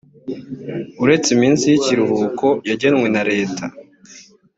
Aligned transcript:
uretse 1.03 1.27
iminsi 1.35 1.63
y 1.67 1.75
ikiruhuko 1.79 2.47
yagenwe 2.69 3.07
na 3.13 3.21
leta 3.29 3.63